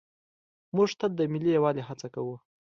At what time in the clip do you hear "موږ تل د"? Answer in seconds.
0.75-1.21